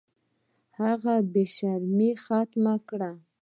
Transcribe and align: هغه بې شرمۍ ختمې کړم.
هغه 0.79 1.13
بې 1.31 1.43
شرمۍ 1.55 2.11
ختمې 2.23 2.75
کړم. 2.89 3.17